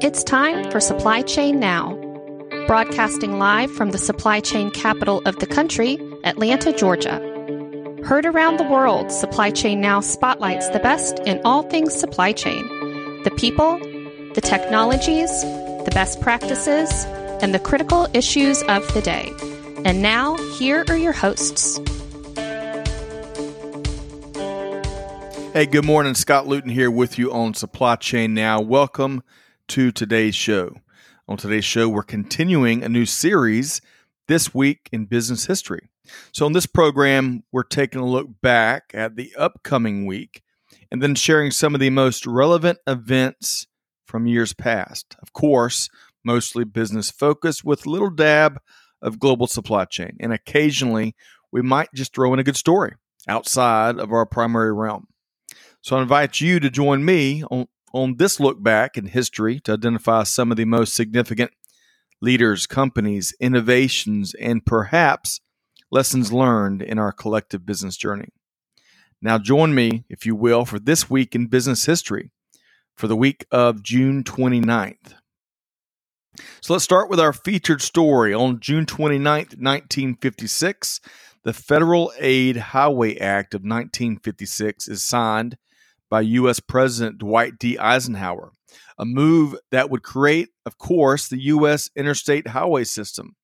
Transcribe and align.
It's 0.00 0.22
time 0.22 0.70
for 0.70 0.80
Supply 0.80 1.22
Chain 1.22 1.60
Now. 1.60 1.94
Broadcasting 2.66 3.38
live 3.38 3.70
from 3.70 3.90
the 3.90 3.98
supply 3.98 4.40
chain 4.40 4.70
capital 4.70 5.20
of 5.26 5.38
the 5.38 5.46
country, 5.46 5.98
Atlanta, 6.24 6.72
Georgia. 6.72 7.18
Heard 8.04 8.24
around 8.24 8.58
the 8.58 8.64
world, 8.64 9.10
Supply 9.10 9.50
Chain 9.50 9.80
Now 9.80 10.00
spotlights 10.00 10.68
the 10.68 10.78
best 10.78 11.18
in 11.26 11.40
all 11.44 11.62
things 11.62 11.94
supply 11.94 12.32
chain 12.32 12.66
the 13.24 13.30
people, 13.32 13.78
the 14.34 14.40
technologies, 14.40 15.42
the 15.42 15.90
best 15.92 16.20
practices, 16.20 17.04
and 17.42 17.52
the 17.52 17.58
critical 17.58 18.06
issues 18.14 18.62
of 18.62 18.94
the 18.94 19.02
day. 19.02 19.32
And 19.84 20.00
now, 20.00 20.36
here 20.58 20.84
are 20.88 20.96
your 20.96 21.12
hosts. 21.12 21.80
Hey, 25.58 25.66
good 25.66 25.84
morning. 25.84 26.14
Scott 26.14 26.46
Luton 26.46 26.70
here 26.70 26.88
with 26.88 27.18
you 27.18 27.32
on 27.32 27.52
Supply 27.52 27.96
Chain 27.96 28.32
Now. 28.32 28.60
Welcome 28.60 29.24
to 29.66 29.90
today's 29.90 30.36
show. 30.36 30.76
On 31.26 31.36
today's 31.36 31.64
show, 31.64 31.88
we're 31.88 32.04
continuing 32.04 32.84
a 32.84 32.88
new 32.88 33.04
series 33.04 33.80
this 34.28 34.54
week 34.54 34.88
in 34.92 35.06
business 35.06 35.46
history. 35.46 35.90
So, 36.30 36.46
in 36.46 36.52
this 36.52 36.66
program, 36.66 37.42
we're 37.50 37.64
taking 37.64 38.00
a 38.00 38.06
look 38.06 38.28
back 38.40 38.92
at 38.94 39.16
the 39.16 39.34
upcoming 39.34 40.06
week 40.06 40.44
and 40.92 41.02
then 41.02 41.16
sharing 41.16 41.50
some 41.50 41.74
of 41.74 41.80
the 41.80 41.90
most 41.90 42.24
relevant 42.24 42.78
events 42.86 43.66
from 44.06 44.28
years 44.28 44.52
past. 44.52 45.16
Of 45.20 45.32
course, 45.32 45.90
mostly 46.22 46.62
business 46.62 47.10
focused 47.10 47.64
with 47.64 47.84
a 47.84 47.90
little 47.90 48.10
dab 48.10 48.60
of 49.02 49.18
global 49.18 49.48
supply 49.48 49.86
chain. 49.86 50.18
And 50.20 50.32
occasionally, 50.32 51.16
we 51.50 51.62
might 51.62 51.88
just 51.92 52.14
throw 52.14 52.32
in 52.32 52.38
a 52.38 52.44
good 52.44 52.56
story 52.56 52.94
outside 53.26 53.98
of 53.98 54.12
our 54.12 54.24
primary 54.24 54.72
realm. 54.72 55.08
So 55.82 55.96
I 55.96 56.02
invite 56.02 56.40
you 56.40 56.60
to 56.60 56.70
join 56.70 57.04
me 57.04 57.44
on, 57.50 57.68
on 57.92 58.16
this 58.16 58.40
look 58.40 58.62
back 58.62 58.96
in 58.96 59.06
history 59.06 59.60
to 59.60 59.72
identify 59.72 60.24
some 60.24 60.50
of 60.50 60.56
the 60.56 60.64
most 60.64 60.94
significant 60.94 61.52
leaders, 62.20 62.66
companies, 62.66 63.34
innovations, 63.40 64.34
and 64.34 64.66
perhaps 64.66 65.40
lessons 65.90 66.32
learned 66.32 66.82
in 66.82 66.98
our 66.98 67.12
collective 67.12 67.64
business 67.64 67.96
journey. 67.96 68.28
Now, 69.22 69.38
join 69.38 69.74
me, 69.74 70.04
if 70.08 70.26
you 70.26 70.36
will, 70.36 70.64
for 70.64 70.78
this 70.78 71.08
week 71.10 71.34
in 71.34 71.46
business 71.46 71.86
history 71.86 72.30
for 72.96 73.06
the 73.06 73.16
week 73.16 73.46
of 73.50 73.82
June 73.82 74.24
29th. 74.24 75.14
So 76.60 76.72
let's 76.72 76.84
start 76.84 77.08
with 77.08 77.18
our 77.18 77.32
featured 77.32 77.82
story. 77.82 78.34
On 78.34 78.60
June 78.60 78.86
29th, 78.86 79.56
1956, 79.58 81.00
the 81.44 81.52
Federal 81.52 82.12
Aid 82.18 82.56
Highway 82.56 83.16
Act 83.16 83.54
of 83.54 83.62
1956 83.62 84.88
is 84.88 85.02
signed 85.02 85.56
by 86.10 86.22
U.S. 86.22 86.58
President 86.60 87.18
Dwight 87.18 87.58
D. 87.58 87.76
Eisenhower, 87.78 88.52
a 88.98 89.04
move 89.04 89.56
that 89.70 89.90
would 89.90 90.02
create, 90.02 90.48
of 90.64 90.78
course, 90.78 91.28
the 91.28 91.42
U.S. 91.42 91.90
interstate 91.96 92.48
highway 92.48 92.84
system. 92.84 93.36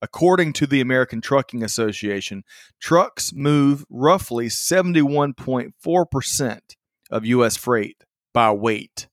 According 0.00 0.52
to 0.54 0.66
the 0.66 0.80
American 0.80 1.20
Trucking 1.20 1.62
Association, 1.64 2.44
trucks 2.80 3.32
move 3.32 3.84
roughly 3.90 4.46
71.4% 4.46 6.58
of 7.10 7.26
U.S. 7.26 7.56
freight 7.56 8.04
by 8.32 8.52
weight. 8.52 9.08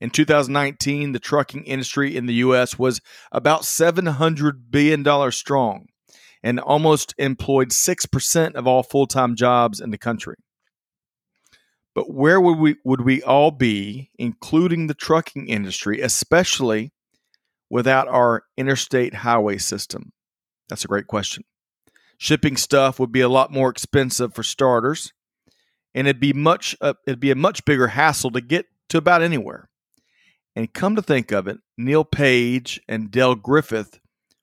In 0.00 0.10
2019, 0.10 1.10
the 1.12 1.18
trucking 1.18 1.64
industry 1.64 2.16
in 2.16 2.26
the 2.26 2.34
U.S. 2.34 2.78
was 2.78 3.00
about 3.30 3.62
$700 3.62 4.52
billion 4.70 5.32
strong 5.32 5.86
and 6.42 6.58
almost 6.58 7.14
employed 7.18 7.68
6% 7.70 8.54
of 8.54 8.66
all 8.66 8.82
full 8.82 9.06
time 9.06 9.36
jobs 9.36 9.80
in 9.80 9.90
the 9.90 9.98
country. 9.98 10.36
But 11.94 12.12
where 12.12 12.40
would 12.40 12.58
we 12.58 12.76
would 12.84 13.02
we 13.02 13.22
all 13.22 13.50
be, 13.50 14.10
including 14.18 14.86
the 14.86 14.94
trucking 14.94 15.48
industry, 15.48 16.00
especially 16.00 16.92
without 17.68 18.08
our 18.08 18.44
interstate 18.56 19.14
highway 19.14 19.58
system? 19.58 20.12
That's 20.68 20.84
a 20.84 20.88
great 20.88 21.06
question. 21.06 21.44
Shipping 22.16 22.56
stuff 22.56 22.98
would 22.98 23.12
be 23.12 23.20
a 23.20 23.28
lot 23.28 23.52
more 23.52 23.68
expensive 23.68 24.34
for 24.34 24.42
starters, 24.42 25.12
and 25.94 26.06
it'd 26.06 26.20
be 26.20 26.32
much 26.32 26.74
uh, 26.80 26.94
it'd 27.06 27.20
be 27.20 27.30
a 27.30 27.36
much 27.36 27.64
bigger 27.64 27.88
hassle 27.88 28.30
to 28.30 28.40
get 28.40 28.66
to 28.88 28.98
about 28.98 29.22
anywhere. 29.22 29.68
And 30.54 30.72
come 30.72 30.96
to 30.96 31.02
think 31.02 31.30
of 31.32 31.46
it, 31.46 31.58
Neal 31.76 32.04
Page 32.04 32.80
and 32.88 33.10
Del 33.10 33.34
Griffith 33.34 34.00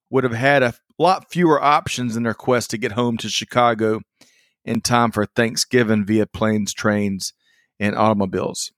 would 0.10 0.24
have 0.24 0.34
had 0.34 0.64
a 0.64 0.74
lot 0.98 1.31
fewer 1.31 1.62
options 1.64 2.16
in 2.16 2.24
their 2.24 2.34
quest 2.34 2.72
to 2.72 2.78
get 2.78 2.94
home 2.94 3.18
to 3.18 3.30
Chicago 3.30 4.02
in 4.66 4.81
time 4.81 5.12
for 5.12 5.26
Thanksgiving 5.26 6.06
via 6.06 6.26
planes, 6.26 6.74
trains, 6.74 7.34
and 7.80 7.96
automobiles. 7.96 8.72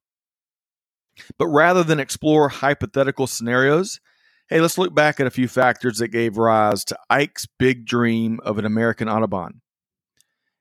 But 1.38 1.48
rather 1.48 1.84
than 1.84 2.00
explore 2.00 2.50
hypothetical 2.50 3.28
scenarios, 3.28 4.00
hey, 4.50 4.62
let's 4.62 4.78
look 4.78 4.94
back 4.94 5.20
at 5.20 5.28
a 5.28 5.32
few 5.32 5.48
factors 5.48 5.98
that 5.98 6.10
gave 6.10 6.38
rise 6.38 6.86
to 6.86 6.98
Ike's 7.10 7.48
big 7.60 7.86
dream 7.86 8.40
of 8.44 8.58
an 8.58 8.66
American 8.66 9.08
Autobahn. 9.08 9.60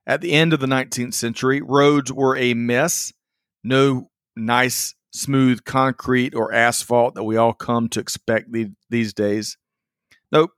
At 0.07 0.21
the 0.21 0.33
end 0.33 0.53
of 0.53 0.61
the 0.61 0.67
19th 0.67 1.15
century, 1.15 1.61
roads 1.61 2.13
were 2.13 2.37
a 2.37 2.55
mess, 2.55 3.13
no 3.63 4.11
nice, 4.37 4.95
smooth 5.13 5.65
concrete 5.65 6.35
or 6.35 6.53
asphalt 6.53 7.15
that 7.15 7.25
we 7.25 7.37
all 7.37 7.53
come 7.53 7.89
to 7.91 8.01
expect 8.01 8.49
these 8.89 9.13
days. 9.13 9.57
Nope, 10.33 10.51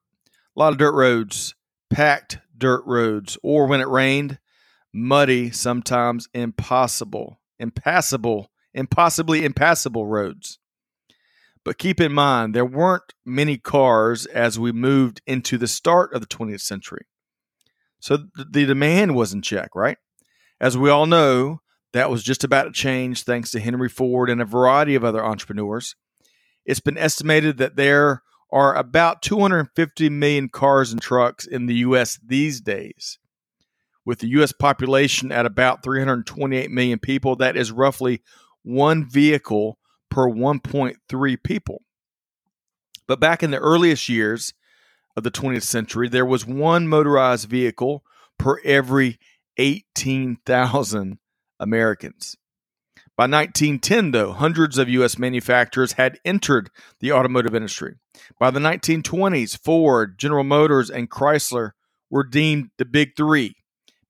a 0.56 0.60
lot 0.60 0.72
of 0.72 0.78
dirt 0.78 0.94
roads, 0.94 1.54
packed 1.90 2.38
dirt 2.56 2.82
roads, 2.86 3.36
or 3.42 3.66
when 3.66 3.80
it 3.80 3.88
rained, 3.88 4.38
muddy, 4.92 5.50
sometimes 5.50 6.28
impossible 6.32 7.40
impassable, 7.62 8.50
impossibly 8.74 9.44
impassable 9.44 10.06
roads. 10.06 10.58
But 11.64 11.78
keep 11.78 12.00
in 12.00 12.12
mind, 12.12 12.54
there 12.54 12.66
weren't 12.66 13.14
many 13.24 13.56
cars 13.56 14.26
as 14.26 14.58
we 14.58 14.72
moved 14.72 15.22
into 15.26 15.56
the 15.56 15.68
start 15.68 16.12
of 16.12 16.20
the 16.20 16.26
20th 16.26 16.60
century. 16.60 17.06
So 18.00 18.18
the 18.34 18.66
demand 18.66 19.14
was 19.14 19.32
in 19.32 19.42
check, 19.42 19.76
right? 19.76 19.96
As 20.60 20.76
we 20.76 20.90
all 20.90 21.06
know, 21.06 21.60
that 21.92 22.10
was 22.10 22.24
just 22.24 22.42
about 22.42 22.64
to 22.64 22.72
change 22.72 23.22
thanks 23.22 23.52
to 23.52 23.60
Henry 23.60 23.88
Ford 23.88 24.28
and 24.28 24.42
a 24.42 24.44
variety 24.44 24.96
of 24.96 25.04
other 25.04 25.24
entrepreneurs. 25.24 25.94
It's 26.66 26.80
been 26.80 26.98
estimated 26.98 27.58
that 27.58 27.76
there 27.76 28.22
are 28.50 28.74
about 28.74 29.22
250 29.22 30.08
million 30.08 30.48
cars 30.48 30.92
and 30.92 31.00
trucks 31.00 31.46
in 31.46 31.66
the 31.66 31.76
U.S. 31.76 32.18
these 32.24 32.60
days 32.60 33.18
with 34.04 34.18
the 34.18 34.28
U.S. 34.28 34.52
population 34.52 35.30
at 35.30 35.46
about 35.46 35.82
328 35.82 36.70
million 36.70 36.98
people, 36.98 37.36
that 37.36 37.56
is 37.56 37.70
roughly 37.70 38.22
one 38.62 39.08
vehicle 39.08 39.78
per 40.10 40.28
1.3 40.28 41.42
people. 41.42 41.82
But 43.06 43.20
back 43.20 43.42
in 43.42 43.50
the 43.50 43.58
earliest 43.58 44.08
years 44.08 44.54
of 45.16 45.22
the 45.22 45.30
20th 45.30 45.62
century, 45.62 46.08
there 46.08 46.26
was 46.26 46.46
one 46.46 46.88
motorized 46.88 47.48
vehicle 47.48 48.04
per 48.38 48.58
every 48.64 49.18
18,000 49.58 51.18
Americans. 51.60 52.36
By 53.16 53.24
1910, 53.24 54.12
though, 54.12 54.32
hundreds 54.32 54.78
of 54.78 54.88
U.S. 54.88 55.18
manufacturers 55.18 55.92
had 55.92 56.18
entered 56.24 56.70
the 57.00 57.12
automotive 57.12 57.54
industry. 57.54 57.96
By 58.38 58.50
the 58.50 58.58
1920s, 58.58 59.58
Ford, 59.58 60.18
General 60.18 60.44
Motors, 60.44 60.90
and 60.90 61.10
Chrysler 61.10 61.72
were 62.10 62.24
deemed 62.24 62.70
the 62.78 62.84
big 62.84 63.16
three 63.16 63.56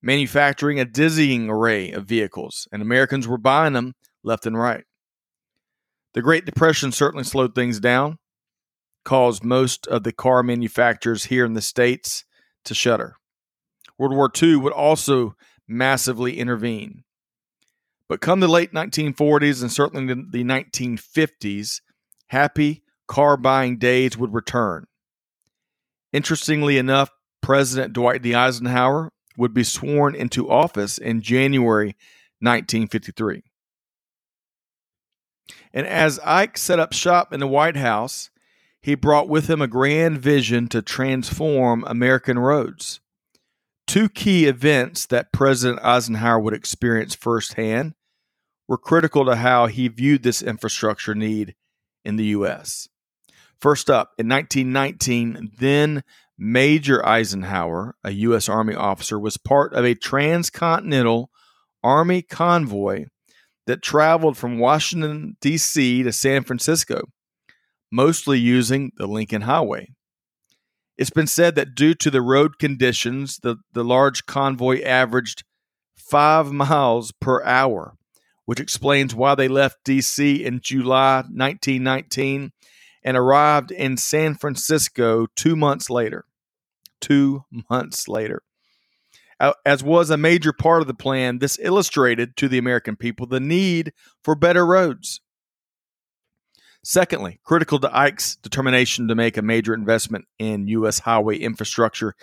manufacturing 0.03 0.79
a 0.79 0.85
dizzying 0.85 1.49
array 1.49 1.91
of 1.91 2.05
vehicles, 2.05 2.67
and 2.71 2.81
Americans 2.81 3.27
were 3.27 3.37
buying 3.37 3.73
them 3.73 3.93
left 4.23 4.45
and 4.45 4.57
right. 4.57 4.83
The 6.13 6.21
Great 6.21 6.45
Depression 6.45 6.91
certainly 6.91 7.23
slowed 7.23 7.55
things 7.55 7.79
down, 7.79 8.17
caused 9.05 9.43
most 9.43 9.87
of 9.87 10.03
the 10.03 10.11
car 10.11 10.43
manufacturers 10.43 11.25
here 11.25 11.45
in 11.45 11.53
the 11.53 11.61
States 11.61 12.25
to 12.65 12.75
shutter. 12.75 13.15
World 13.97 14.13
War 14.13 14.29
II 14.41 14.57
would 14.57 14.73
also 14.73 15.35
massively 15.67 16.37
intervene. 16.37 17.03
But 18.09 18.21
come 18.21 18.41
the 18.41 18.47
late 18.47 18.73
1940s 18.73 19.61
and 19.61 19.71
certainly 19.71 20.13
the 20.13 20.43
1950s, 20.43 21.81
happy 22.27 22.83
car 23.07 23.37
buying 23.37 23.77
days 23.77 24.17
would 24.17 24.33
return. 24.33 24.85
Interestingly 26.11 26.77
enough, 26.77 27.09
President 27.41 27.93
Dwight 27.93 28.21
D. 28.21 28.35
Eisenhower 28.35 29.12
would 29.37 29.53
be 29.53 29.63
sworn 29.63 30.15
into 30.15 30.49
office 30.49 30.97
in 30.97 31.21
January 31.21 31.95
1953. 32.39 33.43
And 35.73 35.87
as 35.87 36.19
Ike 36.19 36.57
set 36.57 36.79
up 36.79 36.93
shop 36.93 37.33
in 37.33 37.39
the 37.39 37.47
White 37.47 37.77
House, 37.77 38.29
he 38.81 38.95
brought 38.95 39.29
with 39.29 39.49
him 39.49 39.61
a 39.61 39.67
grand 39.67 40.19
vision 40.19 40.67
to 40.67 40.81
transform 40.81 41.83
American 41.87 42.37
roads. 42.37 42.99
Two 43.87 44.09
key 44.09 44.45
events 44.45 45.05
that 45.05 45.31
President 45.31 45.83
Eisenhower 45.83 46.39
would 46.39 46.53
experience 46.53 47.15
firsthand 47.15 47.93
were 48.67 48.77
critical 48.77 49.25
to 49.25 49.37
how 49.37 49.67
he 49.67 49.87
viewed 49.87 50.23
this 50.23 50.41
infrastructure 50.41 51.15
need 51.15 51.55
in 52.05 52.15
the 52.15 52.25
U.S. 52.25 52.89
First 53.59 53.89
up, 53.89 54.13
in 54.17 54.27
1919, 54.27 55.51
then 55.57 56.03
Major 56.37 57.05
Eisenhower, 57.05 57.95
a 58.03 58.11
U.S. 58.11 58.49
Army 58.49 58.75
officer, 58.75 59.19
was 59.19 59.37
part 59.37 59.73
of 59.73 59.85
a 59.85 59.95
transcontinental 59.95 61.29
Army 61.83 62.21
convoy 62.21 63.05
that 63.67 63.81
traveled 63.81 64.37
from 64.37 64.59
Washington, 64.59 65.37
D.C. 65.41 66.03
to 66.03 66.11
San 66.11 66.43
Francisco, 66.43 67.03
mostly 67.91 68.39
using 68.39 68.91
the 68.97 69.07
Lincoln 69.07 69.43
Highway. 69.43 69.89
It's 70.97 71.09
been 71.09 71.27
said 71.27 71.55
that 71.55 71.75
due 71.75 71.93
to 71.95 72.11
the 72.11 72.21
road 72.21 72.59
conditions, 72.59 73.39
the, 73.41 73.57
the 73.73 73.83
large 73.83 74.25
convoy 74.25 74.81
averaged 74.83 75.43
five 75.95 76.51
miles 76.51 77.11
per 77.11 77.43
hour, 77.43 77.95
which 78.45 78.59
explains 78.59 79.15
why 79.15 79.35
they 79.35 79.47
left 79.47 79.77
D.C. 79.85 80.43
in 80.43 80.59
July 80.61 81.17
1919 81.17 82.51
and 83.03 83.17
arrived 83.17 83.71
in 83.71 83.97
San 83.97 84.35
Francisco 84.35 85.27
two 85.35 85.55
months 85.55 85.89
later. 85.89 86.25
Two 87.01 87.43
months 87.69 88.07
later. 88.07 88.41
As 89.65 89.83
was 89.83 90.09
a 90.09 90.17
major 90.17 90.53
part 90.53 90.81
of 90.81 90.87
the 90.87 90.93
plan, 90.93 91.39
this 91.39 91.59
illustrated 91.61 92.37
to 92.37 92.47
the 92.47 92.57
American 92.57 92.95
people 92.95 93.25
the 93.25 93.41
need 93.41 93.91
for 94.23 94.35
better 94.35 94.65
roads. 94.65 95.19
Secondly, 96.85 97.39
critical 97.43 97.79
to 97.79 97.97
Ike's 97.97 98.35
determination 98.37 99.07
to 99.07 99.15
make 99.15 99.37
a 99.37 99.41
major 99.41 99.73
investment 99.73 100.25
in 100.37 100.67
U.S. 100.67 100.99
highway 100.99 101.37
infrastructure, 101.37 102.15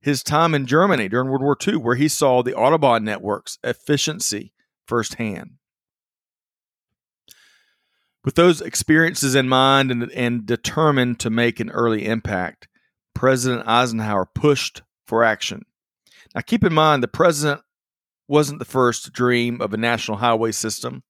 his 0.00 0.22
time 0.22 0.54
in 0.54 0.66
Germany 0.66 1.08
during 1.08 1.28
World 1.28 1.42
War 1.42 1.56
II, 1.66 1.76
where 1.76 1.96
he 1.96 2.08
saw 2.08 2.42
the 2.42 2.52
Autobahn 2.52 3.02
network's 3.02 3.58
efficiency 3.64 4.52
firsthand. 4.86 5.52
With 8.26 8.34
those 8.34 8.60
experiences 8.60 9.36
in 9.36 9.48
mind 9.48 9.92
and, 9.92 10.10
and 10.10 10.44
determined 10.44 11.20
to 11.20 11.30
make 11.30 11.60
an 11.60 11.70
early 11.70 12.04
impact, 12.04 12.66
President 13.14 13.68
Eisenhower 13.68 14.26
pushed 14.26 14.82
for 15.06 15.22
action. 15.22 15.62
Now, 16.34 16.40
keep 16.40 16.64
in 16.64 16.74
mind, 16.74 17.04
the 17.04 17.08
president 17.08 17.60
wasn't 18.26 18.58
the 18.58 18.64
first 18.64 19.04
to 19.04 19.12
dream 19.12 19.60
of 19.60 19.72
a 19.72 19.76
national 19.76 20.18
highway 20.18 20.50
system, 20.50 21.04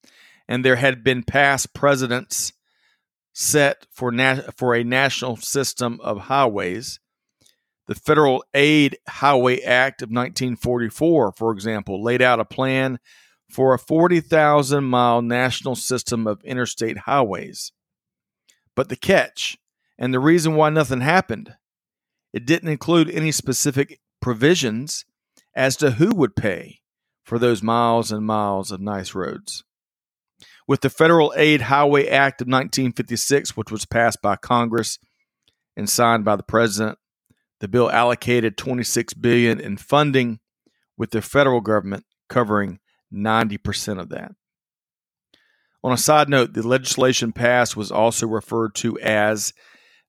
and 0.46 0.62
there 0.62 0.76
had 0.76 1.02
been 1.02 1.22
past 1.22 1.72
presidents 1.72 2.52
set 3.32 3.86
for, 3.90 4.12
for 4.54 4.74
a 4.74 4.84
national 4.84 5.36
system 5.38 5.98
of 6.02 6.20
highways. 6.20 7.00
The 7.86 7.94
Federal 7.94 8.44
Aid 8.52 8.98
Highway 9.08 9.62
Act 9.62 10.02
of 10.02 10.10
1944, 10.10 11.32
for 11.32 11.52
example, 11.52 12.04
laid 12.04 12.20
out 12.20 12.40
a 12.40 12.44
plan 12.44 12.98
for 13.48 13.74
a 13.74 13.78
40,000 13.78 14.84
mile 14.84 15.22
national 15.22 15.76
system 15.76 16.26
of 16.26 16.42
interstate 16.44 16.98
highways. 16.98 17.72
But 18.74 18.88
the 18.88 18.96
catch, 18.96 19.56
and 19.98 20.12
the 20.12 20.20
reason 20.20 20.54
why 20.54 20.70
nothing 20.70 21.00
happened, 21.00 21.54
it 22.32 22.46
didn't 22.46 22.68
include 22.68 23.10
any 23.10 23.32
specific 23.32 24.00
provisions 24.20 25.04
as 25.54 25.76
to 25.76 25.92
who 25.92 26.14
would 26.14 26.36
pay 26.36 26.80
for 27.24 27.38
those 27.38 27.62
miles 27.62 28.12
and 28.12 28.26
miles 28.26 28.70
of 28.70 28.80
nice 28.80 29.14
roads 29.14 29.64
with 30.66 30.80
the 30.80 30.90
Federal 30.90 31.32
Aid 31.36 31.62
Highway 31.62 32.08
Act 32.08 32.40
of 32.40 32.46
1956, 32.46 33.56
which 33.56 33.70
was 33.70 33.84
passed 33.84 34.20
by 34.20 34.36
Congress 34.36 34.98
and 35.76 35.88
signed 35.88 36.24
by 36.24 36.36
the 36.36 36.42
president. 36.42 36.98
The 37.60 37.68
bill 37.68 37.90
allocated 37.90 38.56
26 38.56 39.14
billion 39.14 39.60
in 39.60 39.76
funding, 39.76 40.40
with 40.98 41.10
the 41.10 41.22
federal 41.22 41.60
government 41.60 42.04
covering 42.28 42.80
90% 43.12 44.00
of 44.00 44.08
that. 44.10 44.32
On 45.82 45.92
a 45.92 45.98
side 45.98 46.28
note, 46.28 46.52
the 46.52 46.66
legislation 46.66 47.32
passed 47.32 47.76
was 47.76 47.92
also 47.92 48.26
referred 48.26 48.74
to 48.76 48.98
as 48.98 49.52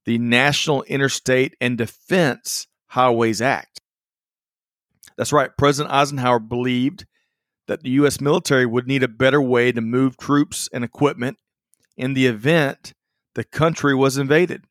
the 0.06 0.18
National 0.18 0.84
Interstate 0.84 1.56
and 1.62 1.78
Defense 1.78 2.68
Highways 2.88 3.42
Act. 3.42 3.82
That's 5.18 5.34
right, 5.34 5.52
President 5.58 5.94
Eisenhower 5.94 6.40
believed 6.40 7.06
that 7.68 7.84
the 7.84 7.90
U.S. 7.92 8.22
military 8.22 8.66
would 8.66 8.88
need 8.88 9.04
a 9.04 9.08
better 9.08 9.42
way 9.42 9.72
to 9.72 9.82
move 9.82 10.18
troops 10.18 10.70
and 10.72 10.84
equipment 10.84 11.38
in 11.98 12.14
the 12.14 12.28
event 12.28 12.94
the 13.36 13.44
country 13.44 13.94
was 13.94 14.18
invaded. 14.18 14.64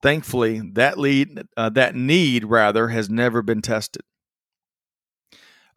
Thankfully, 0.00 0.60
that 0.74 0.96
lead 0.98 1.42
uh, 1.56 1.70
that 1.70 1.96
need 1.96 2.44
rather 2.44 2.88
has 2.88 3.10
never 3.10 3.42
been 3.42 3.62
tested. 3.62 4.02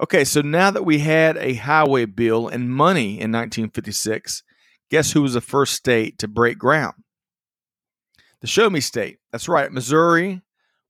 Okay, 0.02 0.26
so 0.26 0.42
now 0.42 0.72
that 0.72 0.84
we 0.84 1.00
had 1.00 1.38
a 1.38 1.54
highway 1.54 2.06
bill 2.06 2.48
and 2.48 2.74
money 2.74 3.20
in 3.20 3.32
1956, 3.32 4.42
guess 4.90 5.12
who 5.12 5.22
was 5.22 5.36
the 5.36 5.42
first 5.42 5.74
state 5.74 6.18
to 6.18 6.28
break 6.28 6.58
ground? 6.58 6.96
The 8.42 8.48
Show 8.48 8.72
Me 8.72 8.80
State. 8.80 9.20
That's 9.32 9.48
right, 9.48 9.72
Missouri 9.72 10.42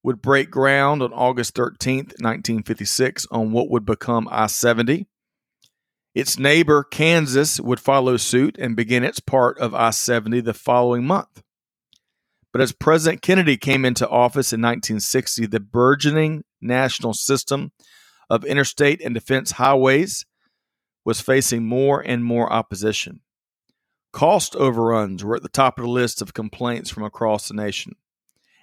would 0.03 0.21
break 0.21 0.49
ground 0.49 1.03
on 1.03 1.13
August 1.13 1.55
13th, 1.55 2.19
1956, 2.21 3.27
on 3.29 3.51
what 3.51 3.69
would 3.69 3.85
become 3.85 4.27
I 4.31 4.47
70. 4.47 5.07
Its 6.15 6.39
neighbor, 6.39 6.83
Kansas, 6.83 7.59
would 7.59 7.79
follow 7.79 8.17
suit 8.17 8.57
and 8.57 8.75
begin 8.75 9.03
its 9.03 9.19
part 9.19 9.59
of 9.59 9.75
I 9.75 9.91
70 9.91 10.41
the 10.41 10.53
following 10.53 11.05
month. 11.05 11.43
But 12.51 12.61
as 12.61 12.71
President 12.71 13.21
Kennedy 13.21 13.57
came 13.57 13.85
into 13.85 14.09
office 14.09 14.51
in 14.51 14.61
1960, 14.61 15.45
the 15.47 15.59
burgeoning 15.59 16.43
national 16.61 17.13
system 17.13 17.71
of 18.31 18.45
interstate 18.45 19.01
and 19.03 19.13
defense 19.13 19.51
highways 19.51 20.25
was 21.03 21.19
facing 21.19 21.65
more 21.65 21.99
and 21.99 22.23
more 22.23 22.51
opposition. 22.51 23.19
Cost 24.13 24.55
overruns 24.55 25.21
were 25.21 25.35
at 25.35 25.43
the 25.43 25.49
top 25.49 25.77
of 25.77 25.83
the 25.83 25.91
list 25.91 26.21
of 26.21 26.33
complaints 26.33 26.89
from 26.89 27.03
across 27.03 27.49
the 27.49 27.53
nation. 27.53 27.97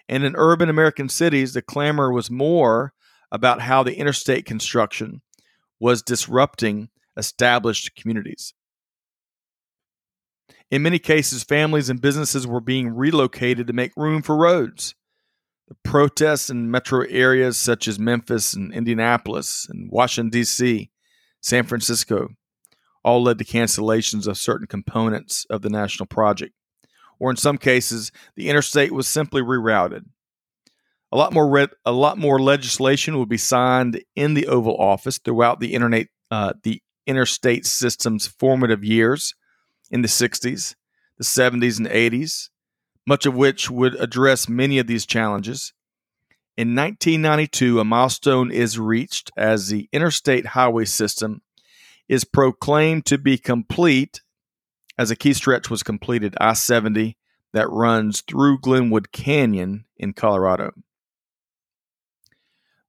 And 0.09 0.25
in 0.25 0.35
urban 0.37 0.71
American 0.71 1.11
cities, 1.11 1.53
the 1.53 1.61
clamor 1.61 2.11
was 2.11 2.31
more 2.31 2.95
about 3.31 3.61
how 3.61 3.83
the 3.83 3.95
interstate 3.95 4.47
construction 4.47 5.21
was 5.79 6.03
disrupting 6.03 6.89
established 7.19 7.95
communities. 7.95 8.55
In 10.71 10.83
many 10.83 10.99
cases, 10.99 11.45
families 11.45 11.91
and 11.91 12.01
businesses 12.01 12.47
were 12.47 12.63
being 12.63 12.97
relocated 12.97 13.67
to 13.67 13.75
make 13.75 13.93
room 13.99 14.23
for 14.23 14.35
roads. 14.35 14.95
The 15.69 15.77
protests 15.85 16.49
in 16.49 16.71
metro 16.71 17.05
areas 17.09 17.59
such 17.59 17.87
as 17.89 17.99
Memphis 17.99 18.55
and 18.55 18.73
Indianapolis 18.73 19.67
and 19.69 19.91
Washington, 19.91 20.31
D.C., 20.31 20.91
San 21.43 21.65
Francisco, 21.65 22.31
all 23.05 23.23
led 23.23 23.39
to 23.39 23.45
cancellations 23.45 24.27
of 24.27 24.39
certain 24.39 24.67
components 24.67 25.47
of 25.51 25.61
the 25.61 25.69
national 25.69 26.07
project. 26.07 26.55
Or 27.19 27.31
in 27.31 27.37
some 27.37 27.59
cases, 27.59 28.11
the 28.35 28.49
interstate 28.49 28.93
was 28.93 29.07
simply 29.07 29.43
rerouted. 29.43 30.07
A 31.13 31.17
lot 31.17 31.33
more 31.33 31.49
re- 31.49 31.69
a 31.85 31.93
lot 31.93 32.19
more 32.19 32.41
legislation 32.41 33.19
would 33.19 33.29
be 33.29 33.39
signed 33.39 34.03
in 34.15 34.35
the 34.35 34.47
Oval 34.47 34.77
Office 34.77 35.19
throughout 35.19 35.61
the 35.61 35.75
internet 35.75 36.09
uh, 36.31 36.53
the 36.63 36.83
interstate 37.07 37.65
system's 37.65 38.27
formative 38.27 38.85
years 38.85 39.35
in 39.91 40.03
the 40.03 40.09
60s, 40.09 40.75
the 41.17 41.25
70s, 41.25 41.79
and 41.79 41.89
80s, 41.89 42.51
much 43.09 43.25
of 43.25 43.35
which 43.35 43.71
would 43.71 43.95
address 43.95 44.51
many 44.51 44.79
of 44.79 44.87
these 44.87 45.07
challenges. 45.07 45.73
In 46.59 46.75
1992, 46.75 47.81
a 47.81 47.85
milestone 47.85 48.51
is 48.51 48.79
reached 48.79 49.31
as 49.35 49.69
the 49.69 49.89
interstate 49.93 50.49
highway 50.49 50.85
system 50.85 51.41
is 52.07 52.25
proclaimed 52.25 53.07
to 53.07 53.17
be 53.17 53.39
complete 53.39 54.21
as 54.99 55.11
a 55.11 55.17
key 55.17 55.33
stretch 55.33 55.71
was 55.71 55.83
completed 55.83 56.37
I 56.39 56.53
70 56.53 57.17
that 57.55 57.71
runs 57.71 58.21
through 58.21 58.61
Glenwood 58.61 59.11
Canyon 59.11 59.87
in 59.97 60.13
Colorado. 60.13 60.73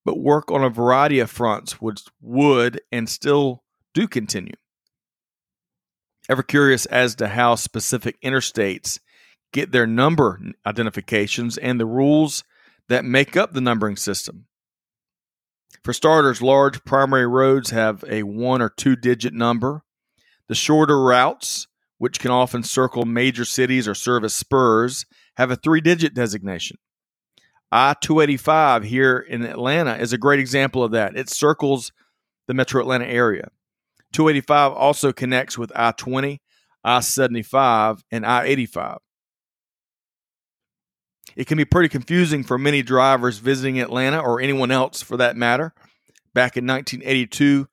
But 0.03 0.19
work 0.19 0.51
on 0.51 0.65
a 0.65 0.69
variety 0.69 1.19
of 1.19 1.31
fronts 1.31 1.79
would, 1.79 2.01
would 2.19 2.81
and 2.91 3.07
still 3.07 3.63
do 3.93 4.05
continue. 4.05 4.55
Ever 6.27 6.43
curious 6.43 6.85
as 6.87 7.15
to 7.15 7.29
how 7.29 7.55
specific 7.55 8.19
interstates 8.21 8.99
get 9.51 9.71
their 9.71 9.87
number 9.87 10.39
identifications 10.65 11.57
and 11.57 11.79
the 11.79 11.85
rules 11.85 12.43
that 12.87 13.05
make 13.05 13.37
up 13.37 13.53
the 13.53 13.61
numbering 13.61 13.95
system? 13.95 14.45
For 15.83 15.93
starters, 15.93 16.41
large 16.41 16.83
primary 16.83 17.27
roads 17.27 17.69
have 17.69 18.03
a 18.07 18.23
one 18.23 18.61
or 18.61 18.69
two 18.69 18.95
digit 18.95 19.33
number. 19.33 19.83
The 20.47 20.55
shorter 20.55 21.01
routes, 21.01 21.67
which 21.97 22.19
can 22.19 22.31
often 22.31 22.63
circle 22.63 23.05
major 23.05 23.45
cities 23.45 23.87
or 23.87 23.95
serve 23.95 24.23
as 24.23 24.33
spurs, 24.33 25.05
have 25.37 25.51
a 25.51 25.55
three 25.55 25.81
digit 25.81 26.13
designation. 26.13 26.77
I 27.71 27.95
285 28.01 28.83
here 28.83 29.19
in 29.19 29.43
Atlanta 29.43 29.95
is 29.95 30.11
a 30.11 30.17
great 30.17 30.39
example 30.39 30.83
of 30.83 30.91
that. 30.91 31.15
It 31.15 31.29
circles 31.29 31.91
the 32.47 32.53
metro 32.53 32.81
Atlanta 32.81 33.05
area. 33.05 33.49
285 34.11 34.73
also 34.73 35.13
connects 35.13 35.57
with 35.57 35.71
I 35.75 35.91
20, 35.91 36.41
I 36.83 36.99
75, 36.99 38.03
and 38.11 38.25
I 38.25 38.45
85. 38.45 38.97
It 41.39 41.47
can 41.47 41.57
be 41.57 41.63
pretty 41.63 41.87
confusing 41.87 42.43
for 42.43 42.57
many 42.57 42.83
drivers 42.83 43.37
visiting 43.37 43.79
Atlanta 43.79 44.19
or 44.19 44.41
anyone 44.41 44.71
else 44.71 45.01
for 45.01 45.15
that 45.15 45.37
matter. 45.37 45.73
Back 46.33 46.57
in 46.57 46.67
1982, 46.67 47.69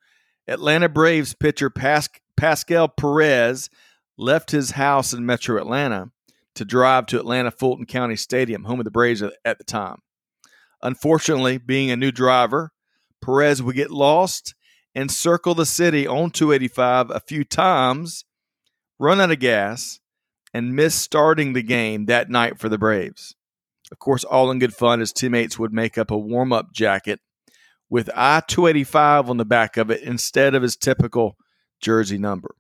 Atlanta 0.47 0.89
Braves 0.89 1.35
pitcher 1.35 1.69
Pas- 1.69 2.09
Pascal 2.37 2.87
Perez 2.87 3.69
left 4.17 4.53
his 4.53 4.71
house 4.71 5.13
in 5.13 5.27
metro 5.27 5.61
Atlanta 5.61 6.13
to 6.55 6.65
drive 6.65 7.07
to 7.07 7.19
Atlanta 7.19 7.51
Fulton 7.51 7.87
County 7.87 8.15
Stadium, 8.15 8.63
home 8.63 8.79
of 8.79 8.85
the 8.85 8.91
Braves 8.93 9.21
at 9.21 9.59
the 9.59 9.65
time. 9.65 10.01
Unfortunately, 10.81 11.59
being 11.59 11.91
a 11.91 11.97
new 11.97 12.13
driver, 12.13 12.71
Perez 13.21 13.61
would 13.61 13.75
get 13.75 13.91
lost 13.91 14.55
and 14.95 15.11
circle 15.11 15.57
the 15.57 15.67
city 15.67 16.07
on 16.07 16.31
285 16.31 17.11
a 17.11 17.19
few 17.19 17.43
times, 17.43 18.27
run 19.01 19.21
out 19.21 19.33
of 19.33 19.41
gas, 19.41 19.99
and 20.55 20.77
miss 20.77 20.95
starting 20.95 21.53
the 21.53 21.65
game 21.65 22.07
that 22.07 22.31
night 22.31 22.61
for 22.61 22.69
the 22.69 22.79
Braves. 22.79 23.35
Of 23.93 23.99
course, 23.99 24.25
all 24.25 24.51
in 24.51 24.59
good 24.59 24.75
fun, 24.75 25.01
his 25.01 25.13
teammates 25.13 25.59
would 25.59 25.73
make 25.73 25.97
up 25.97 26.11
a 26.11 26.19
warm 26.19 26.53
up 26.53 26.73
jacket 26.73 27.21
with 27.89 28.11
I 28.15 28.43
285 28.47 29.31
on 29.31 29.37
the 29.37 29.45
back 29.45 29.77
of 29.77 29.91
it 29.91 30.03
instead 30.03 30.55
of 30.55 30.63
his 30.63 30.77
typical 30.77 31.37
jersey 31.81 32.19
number. 32.19 32.55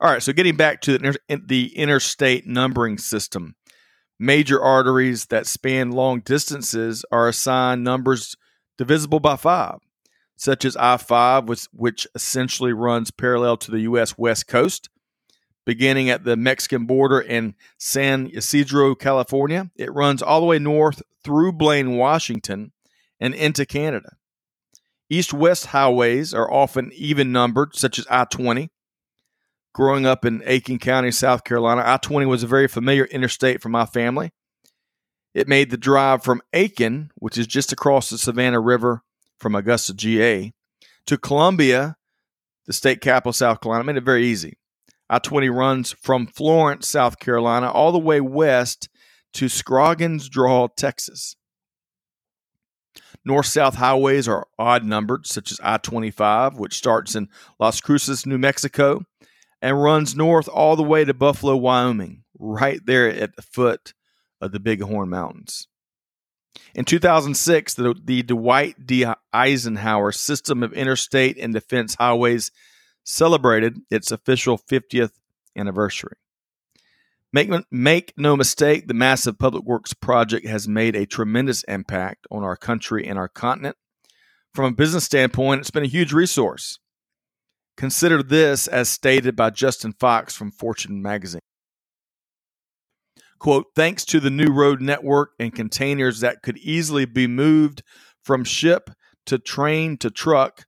All 0.00 0.10
right, 0.10 0.22
so 0.22 0.32
getting 0.32 0.56
back 0.56 0.80
to 0.82 0.98
the, 0.98 1.72
interstate 1.74 2.46
numbering 2.46 2.98
system, 2.98 3.56
major 4.18 4.60
arteries 4.60 5.26
that 5.26 5.46
span 5.46 5.90
long 5.90 6.20
distances 6.20 7.04
are 7.10 7.28
assigned 7.28 7.82
numbers 7.82 8.36
divisible 8.78 9.20
by 9.20 9.36
five, 9.36 9.78
such 10.36 10.64
as 10.64 10.76
I 10.76 10.96
5, 10.96 11.48
which, 11.48 11.66
which 11.72 12.06
essentially 12.14 12.72
runs 12.72 13.10
parallel 13.10 13.56
to 13.58 13.70
the 13.70 13.80
U.S. 13.80 14.16
West 14.16 14.46
Coast. 14.46 14.88
Beginning 15.64 16.10
at 16.10 16.24
the 16.24 16.36
Mexican 16.36 16.86
border 16.86 17.20
in 17.20 17.54
San 17.78 18.30
Ysidro, 18.34 18.94
California, 18.96 19.70
it 19.76 19.92
runs 19.92 20.20
all 20.20 20.40
the 20.40 20.46
way 20.46 20.58
north 20.58 21.02
through 21.22 21.52
Blaine, 21.52 21.96
Washington, 21.96 22.72
and 23.20 23.34
into 23.34 23.64
Canada. 23.64 24.16
East 25.08 25.32
west 25.32 25.66
highways 25.66 26.34
are 26.34 26.50
often 26.50 26.90
even 26.94 27.30
numbered, 27.30 27.76
such 27.76 27.98
as 27.98 28.06
I 28.10 28.24
20. 28.24 28.70
Growing 29.74 30.04
up 30.04 30.24
in 30.24 30.42
Aiken 30.44 30.78
County, 30.78 31.10
South 31.10 31.44
Carolina, 31.44 31.82
I 31.84 31.96
20 31.96 32.26
was 32.26 32.42
a 32.42 32.48
very 32.48 32.66
familiar 32.66 33.04
interstate 33.04 33.62
for 33.62 33.68
my 33.68 33.86
family. 33.86 34.32
It 35.34 35.48
made 35.48 35.70
the 35.70 35.76
drive 35.76 36.24
from 36.24 36.42
Aiken, 36.52 37.10
which 37.16 37.38
is 37.38 37.46
just 37.46 37.72
across 37.72 38.10
the 38.10 38.18
Savannah 38.18 38.60
River 38.60 39.02
from 39.38 39.54
Augusta, 39.54 39.94
GA, 39.94 40.52
to 41.06 41.18
Columbia, 41.18 41.96
the 42.66 42.72
state 42.72 43.00
capital, 43.00 43.30
of 43.30 43.36
South 43.36 43.60
Carolina, 43.60 43.84
made 43.84 43.96
it 43.96 44.04
very 44.04 44.26
easy. 44.26 44.58
I 45.12 45.18
20 45.18 45.50
runs 45.50 45.92
from 45.92 46.26
Florence, 46.26 46.88
South 46.88 47.18
Carolina, 47.18 47.70
all 47.70 47.92
the 47.92 47.98
way 47.98 48.22
west 48.22 48.88
to 49.34 49.46
Scroggins 49.46 50.26
Draw, 50.26 50.68
Texas. 50.68 51.36
North 53.22 53.44
south 53.44 53.74
highways 53.74 54.26
are 54.26 54.46
odd 54.58 54.86
numbered, 54.86 55.26
such 55.26 55.52
as 55.52 55.60
I 55.62 55.76
25, 55.76 56.56
which 56.56 56.78
starts 56.78 57.14
in 57.14 57.28
Las 57.60 57.78
Cruces, 57.82 58.24
New 58.24 58.38
Mexico, 58.38 59.02
and 59.60 59.82
runs 59.82 60.16
north 60.16 60.48
all 60.48 60.76
the 60.76 60.82
way 60.82 61.04
to 61.04 61.12
Buffalo, 61.12 61.56
Wyoming, 61.56 62.24
right 62.38 62.80
there 62.86 63.10
at 63.10 63.36
the 63.36 63.42
foot 63.42 63.92
of 64.40 64.52
the 64.52 64.60
Bighorn 64.60 65.10
Mountains. 65.10 65.68
In 66.74 66.86
2006, 66.86 67.74
the, 67.74 67.94
the 68.02 68.22
Dwight 68.22 68.86
D. 68.86 69.04
Eisenhower 69.30 70.10
System 70.10 70.62
of 70.62 70.72
Interstate 70.72 71.36
and 71.36 71.52
Defense 71.52 71.96
Highways 71.96 72.50
celebrated 73.04 73.80
its 73.90 74.10
official 74.10 74.58
50th 74.58 75.12
anniversary. 75.56 76.16
Make, 77.32 77.50
make 77.70 78.12
no 78.16 78.36
mistake, 78.36 78.88
the 78.88 78.94
massive 78.94 79.38
public 79.38 79.64
works 79.64 79.94
project 79.94 80.46
has 80.46 80.68
made 80.68 80.94
a 80.94 81.06
tremendous 81.06 81.62
impact 81.64 82.26
on 82.30 82.44
our 82.44 82.56
country 82.56 83.06
and 83.06 83.18
our 83.18 83.28
continent. 83.28 83.76
From 84.54 84.66
a 84.66 84.76
business 84.76 85.04
standpoint, 85.04 85.62
it's 85.62 85.70
been 85.70 85.84
a 85.84 85.88
huge 85.88 86.12
resource. 86.12 86.78
Consider 87.76 88.22
this 88.22 88.68
as 88.68 88.90
stated 88.90 89.34
by 89.34 89.48
Justin 89.48 89.94
Fox 89.94 90.36
from 90.36 90.50
Fortune 90.50 91.00
magazine. 91.00 91.40
Quote, 93.38 93.68
thanks 93.74 94.04
to 94.04 94.20
the 94.20 94.30
new 94.30 94.52
road 94.52 94.80
network 94.80 95.30
and 95.40 95.54
containers 95.54 96.20
that 96.20 96.42
could 96.42 96.58
easily 96.58 97.06
be 97.06 97.26
moved 97.26 97.82
from 98.22 98.44
ship 98.44 98.90
to 99.26 99.38
train 99.38 99.96
to 99.96 100.10
truck, 100.10 100.64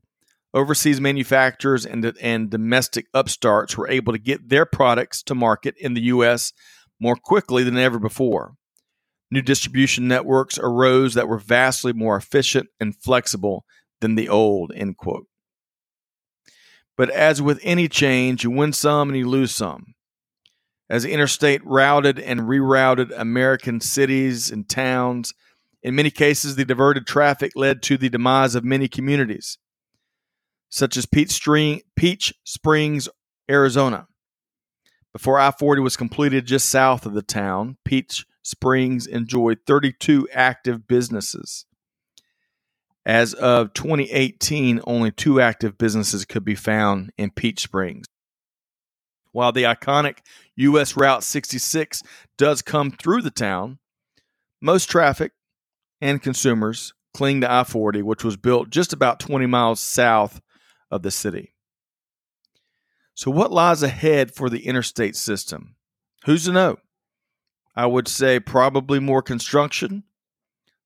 overseas 0.55 1.01
manufacturers 1.01 1.85
and, 1.85 2.05
and 2.21 2.49
domestic 2.49 3.07
upstarts 3.13 3.77
were 3.77 3.89
able 3.89 4.13
to 4.13 4.19
get 4.19 4.49
their 4.49 4.65
products 4.65 5.23
to 5.25 5.35
market 5.35 5.75
in 5.79 5.95
the 5.95 6.03
U.S. 6.03 6.53
more 7.01 7.17
quickly 7.17 7.65
than 7.65 7.77
ever 7.77 7.99
before. 7.99 8.55
New 9.31 9.43
distribution 9.43 10.07
networks 10.07 10.59
arose 10.59 11.15
that 11.15 11.27
were 11.27 11.39
vastly 11.39 11.93
more 11.93 12.17
efficient 12.17 12.69
and 12.79 12.95
flexible 12.97 13.65
than 14.01 14.15
the 14.15 14.29
old, 14.29 14.73
end 14.75 14.97
quote. 14.97 15.27
But 16.97 17.11
as 17.11 17.43
with 17.43 17.59
any 17.65 17.89
change, 17.89 18.45
you 18.45 18.51
win 18.51 18.73
some 18.73 19.09
and 19.09 19.19
you 19.19 19.29
lose 19.29 19.53
some. 19.53 19.95
As 20.89 21.03
the 21.03 21.13
interstate 21.13 21.65
routed 21.65 22.21
and 22.21 22.43
rerouted 22.43 23.11
American 23.19 23.81
cities 23.81 24.53
and 24.53 24.69
towns, 24.69 25.35
in 25.83 25.97
many 25.97 26.11
cases, 26.11 26.55
the 26.55 26.65
diverted 26.65 27.07
traffic 27.07 27.53
led 27.57 27.83
to 27.83 27.97
the 27.97 28.09
demise 28.09 28.55
of 28.55 28.65
many 28.65 28.87
communities 28.87 29.59
such 30.75 30.97
as 30.97 31.07
Peach, 31.07 31.31
String, 31.31 31.83
Peach 31.95 32.35
Springs, 32.43 33.09
Arizona. 33.49 34.09
Before 35.13 35.39
I 35.39 35.53
40 35.53 35.81
was 35.81 35.97
completed 35.97 36.47
just 36.47 36.69
south 36.69 37.07
of 37.07 37.15
the 37.15 37.23
town, 37.23 37.77
Peach 37.85 38.27
Springs 38.43 39.07
enjoyed 39.07 39.61
32 39.69 40.29
active 40.33 40.89
businesses. 40.89 41.67
As 43.07 43.35
of 43.35 43.73
2018, 43.75 44.81
only 44.85 45.13
two 45.13 45.41
active 45.41 45.79
businesses 45.79 46.25
could 46.25 46.45
be 46.45 46.57
found 46.57 47.13
in 47.17 47.31
Peach 47.31 47.61
Springs. 47.61 48.07
While 49.31 49.53
the 49.53 49.63
iconic 49.63 50.19
U.S. 50.57 50.97
Route 50.97 51.23
66 51.23 52.03
does 52.37 52.63
come 52.63 52.91
through 52.91 53.23
the 53.23 53.31
town, 53.31 53.79
most 54.61 54.91
traffic 54.91 55.35
and 56.01 56.21
consumers 56.21 56.95
cling 57.15 57.43
to 57.43 57.53
I 57.53 57.63
40, 57.63 58.03
which 58.03 58.25
was 58.25 58.37
built 58.37 58.71
just 58.71 58.93
about 58.93 59.21
20 59.21 59.47
miles 59.47 59.79
south 59.79 60.41
of 60.91 61.03
the 61.03 61.11
city. 61.11 61.55
So, 63.15 63.31
what 63.31 63.53
lies 63.53 63.83
ahead 63.83 64.35
for 64.35 64.51
the 64.51 64.67
interstate 64.67 65.17
system? 65.17 65.77
Who's 66.25 66.45
to 66.45 66.53
know? 66.53 66.79
I 67.77 67.87
would 67.87 68.09
say 68.09 68.41
probably 68.41 68.99
more 69.01 69.23
construction, 69.23 70.05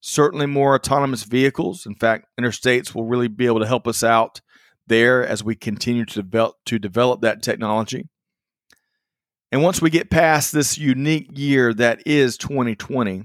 certainly 0.00 0.47
more 0.47 0.75
autonomous 0.75 1.25
vehicles. 1.25 1.87
In 1.87 1.95
fact, 1.95 2.26
interstates 2.40 2.95
will 2.95 3.05
really 3.05 3.28
be 3.28 3.47
able 3.47 3.61
to 3.61 3.67
help 3.67 3.87
us 3.87 4.02
out 4.02 4.40
there 4.87 5.26
as 5.26 5.45
we 5.45 5.55
continue 5.55 6.05
to 6.05 6.23
develop, 6.23 6.57
to 6.67 6.78
develop 6.78 7.21
that 7.21 7.43
technology. 7.43 8.09
And 9.50 9.62
once 9.62 9.81
we 9.81 9.90
get 9.90 10.11
past 10.11 10.52
this 10.52 10.76
unique 10.76 11.28
year 11.33 11.73
that 11.75 12.07
is 12.07 12.37
2020, 12.37 13.25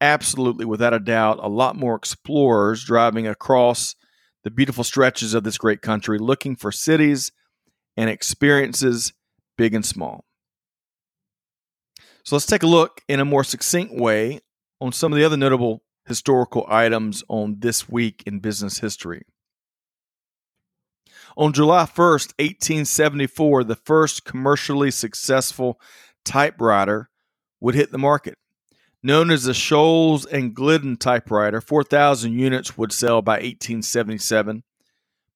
absolutely, 0.00 0.66
without 0.66 0.94
a 0.94 1.00
doubt, 1.00 1.38
a 1.42 1.48
lot 1.48 1.76
more 1.76 1.94
explorers 1.94 2.84
driving 2.84 3.26
across 3.26 3.94
the 4.46 4.50
beautiful 4.52 4.84
stretches 4.84 5.34
of 5.34 5.42
this 5.42 5.58
great 5.58 5.82
country, 5.82 6.20
looking 6.20 6.54
for 6.54 6.70
cities 6.70 7.32
and 7.96 8.08
experiences, 8.08 9.12
big 9.58 9.74
and 9.74 9.84
small. 9.84 10.24
So 12.22 12.36
let's 12.36 12.46
take 12.46 12.62
a 12.62 12.68
look 12.68 13.02
in 13.08 13.18
a 13.18 13.24
more 13.24 13.42
succinct 13.42 13.92
way 13.92 14.38
on 14.80 14.92
some 14.92 15.12
of 15.12 15.18
the 15.18 15.24
other 15.24 15.36
notable 15.36 15.82
historical 16.06 16.64
items 16.68 17.24
on 17.26 17.56
this 17.58 17.88
week 17.88 18.22
in 18.24 18.38
business 18.38 18.78
history. 18.78 19.24
On 21.36 21.52
July 21.52 21.82
1st, 21.82 22.34
1874, 22.38 23.64
the 23.64 23.74
first 23.74 24.24
commercially 24.24 24.92
successful 24.92 25.80
typewriter 26.24 27.10
would 27.58 27.74
hit 27.74 27.90
the 27.90 27.98
market. 27.98 28.38
Known 29.02 29.30
as 29.30 29.44
the 29.44 29.54
Sholes 29.54 30.26
and 30.26 30.54
Glidden 30.54 30.96
typewriter, 30.96 31.60
4,000 31.60 32.32
units 32.32 32.76
would 32.76 32.92
sell 32.92 33.22
by 33.22 33.34
1877, 33.34 34.64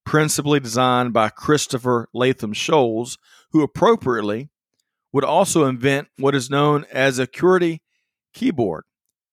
principally 0.05 0.61
designed 0.61 1.13
by 1.13 1.29
Christopher 1.29 2.09
Latham 2.13 2.53
Sholes, 2.53 3.17
who 3.53 3.63
appropriately 3.63 4.49
would 5.13 5.25
also 5.25 5.67
invent 5.67 6.09
what 6.19 6.35
is 6.35 6.51
known 6.51 6.85
as 6.91 7.19
a 7.19 7.27
QWERTY 7.27 7.81
keyboard. 8.33 8.85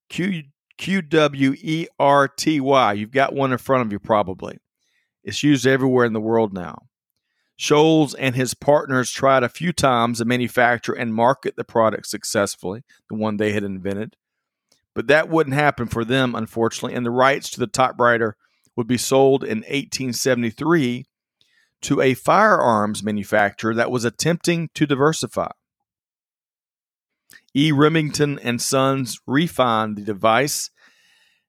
Q 0.09 0.43
Q 0.77 1.01
W 1.01 1.55
E 1.57 1.87
R 1.99 2.27
T 2.27 2.59
Y. 2.59 2.93
You've 2.93 3.11
got 3.11 3.33
one 3.33 3.51
in 3.51 3.57
front 3.57 3.85
of 3.85 3.91
you 3.91 3.99
probably. 3.99 4.57
It's 5.23 5.43
used 5.43 5.67
everywhere 5.67 6.05
in 6.05 6.13
the 6.13 6.21
world 6.21 6.53
now. 6.53 6.86
Sholes 7.57 8.13
and 8.13 8.35
his 8.35 8.53
partners 8.53 9.11
tried 9.11 9.43
a 9.43 9.49
few 9.49 9.73
times 9.73 10.19
to 10.19 10.25
manufacture 10.25 10.93
and 10.93 11.13
market 11.13 11.55
the 11.55 11.63
product 11.63 12.07
successfully, 12.07 12.83
the 13.09 13.15
one 13.15 13.37
they 13.37 13.51
had 13.51 13.63
invented. 13.63 14.15
But 14.93 15.07
that 15.07 15.29
wouldn't 15.29 15.55
happen 15.55 15.87
for 15.87 16.05
them, 16.05 16.35
unfortunately, 16.35 16.95
and 16.95 17.05
the 17.05 17.11
rights 17.11 17.49
to 17.51 17.59
the 17.59 17.67
typewriter 17.67 18.35
would 18.75 18.87
be 18.87 18.97
sold 18.97 19.43
in 19.43 19.59
1873 19.59 21.07
to 21.81 22.01
a 22.01 22.13
firearms 22.13 23.03
manufacturer 23.03 23.73
that 23.73 23.91
was 23.91 24.05
attempting 24.05 24.69
to 24.75 24.85
diversify. 24.85 25.51
E. 27.55 27.71
Remington 27.71 28.37
and 28.39 28.61
Sons 28.61 29.19
refined 29.25 29.97
the 29.97 30.03
device 30.03 30.69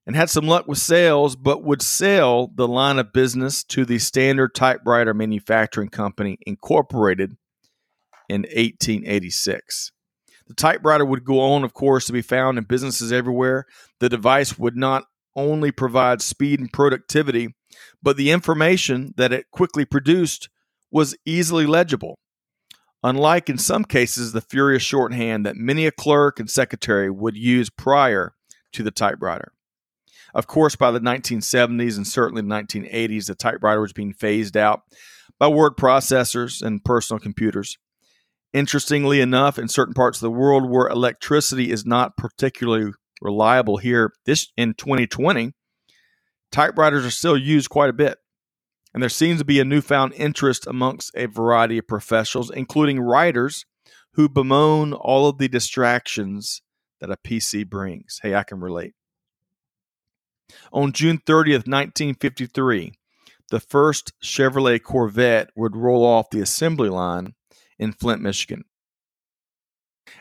and 0.05 0.15
had 0.15 0.29
some 0.29 0.47
luck 0.47 0.67
with 0.67 0.77
sales, 0.77 1.35
but 1.35 1.63
would 1.63 1.81
sell 1.81 2.51
the 2.53 2.67
line 2.67 2.99
of 2.99 3.13
business 3.13 3.63
to 3.65 3.85
the 3.85 3.99
Standard 3.99 4.55
Typewriter 4.55 5.13
Manufacturing 5.13 5.89
Company, 5.89 6.37
Incorporated, 6.45 7.37
in 8.27 8.41
1886. 8.41 9.91
The 10.47 10.53
typewriter 10.55 11.05
would 11.05 11.25
go 11.25 11.39
on, 11.41 11.63
of 11.63 11.73
course, 11.73 12.05
to 12.05 12.13
be 12.13 12.21
found 12.21 12.57
in 12.57 12.63
businesses 12.63 13.11
everywhere. 13.11 13.65
The 13.99 14.09
device 14.09 14.57
would 14.57 14.75
not 14.75 15.05
only 15.35 15.71
provide 15.71 16.21
speed 16.21 16.59
and 16.59 16.71
productivity, 16.71 17.55
but 18.01 18.17
the 18.17 18.31
information 18.31 19.13
that 19.17 19.31
it 19.31 19.51
quickly 19.51 19.85
produced 19.85 20.49
was 20.91 21.15
easily 21.25 21.65
legible. 21.65 22.17
Unlike 23.03 23.49
in 23.49 23.57
some 23.57 23.85
cases 23.85 24.31
the 24.31 24.41
furious 24.41 24.83
shorthand 24.83 25.45
that 25.45 25.55
many 25.55 25.85
a 25.85 25.91
clerk 25.91 26.39
and 26.39 26.49
secretary 26.49 27.09
would 27.09 27.37
use 27.37 27.69
prior 27.69 28.33
to 28.73 28.83
the 28.83 28.91
typewriter. 28.91 29.53
Of 30.33 30.47
course, 30.47 30.75
by 30.75 30.91
the 30.91 30.99
1970s 30.99 31.97
and 31.97 32.07
certainly 32.07 32.41
the 32.41 32.47
1980s, 32.47 33.27
the 33.27 33.35
typewriter 33.35 33.81
was 33.81 33.93
being 33.93 34.13
phased 34.13 34.55
out 34.55 34.81
by 35.39 35.47
word 35.47 35.75
processors 35.77 36.61
and 36.61 36.83
personal 36.83 37.19
computers. 37.19 37.77
Interestingly 38.53 39.21
enough, 39.21 39.59
in 39.59 39.67
certain 39.67 39.93
parts 39.93 40.17
of 40.17 40.21
the 40.21 40.31
world 40.31 40.69
where 40.69 40.87
electricity 40.87 41.71
is 41.71 41.85
not 41.85 42.17
particularly 42.17 42.91
reliable 43.21 43.77
here 43.77 44.11
this 44.25 44.47
in 44.57 44.73
2020, 44.73 45.53
typewriters 46.51 47.05
are 47.05 47.11
still 47.11 47.37
used 47.37 47.69
quite 47.69 47.89
a 47.89 47.93
bit. 47.93 48.17
And 48.93 49.03
there 49.03 49.09
seems 49.09 49.39
to 49.39 49.45
be 49.45 49.59
a 49.59 49.65
newfound 49.65 50.13
interest 50.13 50.65
amongst 50.65 51.11
a 51.15 51.27
variety 51.27 51.77
of 51.77 51.87
professionals, 51.87 52.49
including 52.49 52.99
writers 52.99 53.65
who 54.13 54.27
bemoan 54.27 54.93
all 54.93 55.29
of 55.29 55.37
the 55.37 55.47
distractions 55.47 56.61
that 56.99 57.11
a 57.11 57.17
PC 57.17 57.69
brings. 57.69 58.19
Hey, 58.23 58.33
I 58.33 58.43
can 58.43 58.59
relate. 58.59 58.93
On 60.71 60.91
June 60.91 61.19
30th, 61.19 61.67
1953, 61.67 62.93
the 63.49 63.59
first 63.59 64.13
Chevrolet 64.21 64.81
Corvette 64.81 65.49
would 65.55 65.75
roll 65.75 66.05
off 66.05 66.29
the 66.29 66.41
assembly 66.41 66.89
line 66.89 67.33
in 67.77 67.93
Flint, 67.93 68.21
Michigan. 68.21 68.65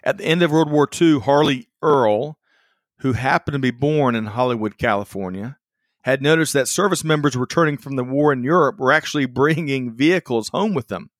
At 0.03 0.19
the 0.19 0.25
end 0.25 0.43
of 0.43 0.51
World 0.51 0.71
War 0.71 0.89
II, 1.01 1.21
Harley 1.21 1.69
Earl, 1.83 2.39
who 2.99 3.13
happened 3.13 3.55
to 3.55 3.59
be 3.59 3.71
born 3.71 4.15
in 4.15 4.27
Hollywood, 4.27 4.79
California, 4.79 5.59
had 6.03 6.23
noticed 6.23 6.53
that 6.53 6.69
service 6.69 7.05
members 7.05 7.37
returning 7.37 7.77
from 7.77 7.97
the 7.97 8.05
war 8.05 8.33
in 8.33 8.43
Europe 8.43 8.79
were 8.79 8.93
actually 8.93 9.27
bringing 9.27 9.93
vehicles 9.93 10.49
home 10.49 10.75
with 10.75 10.89
them 10.89 11.11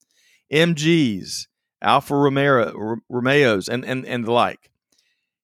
MGs, 0.53 1.47
Alfa 1.83 2.15
Romeo, 2.15 2.97
Romeos, 3.09 3.69
and, 3.69 3.85
and, 3.85 4.07
and 4.07 4.25
the 4.25 4.33
like. 4.33 4.71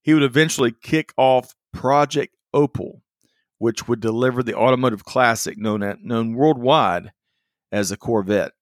He 0.03 0.15
would 0.15 0.23
eventually 0.23 0.73
kick 0.73 1.13
off 1.17 1.55
Project 1.73 2.35
Opel, 2.55 3.01
which 3.59 3.89
would 3.89 4.01
deliver 4.01 4.43
the 4.43 4.55
automotive 4.55 5.05
classic 5.05 5.59
known, 5.59 5.83
at, 5.83 6.03
known 6.03 6.35
worldwide 6.35 7.13
as 7.71 7.91
the 7.91 7.97
Corvette. 7.97 8.53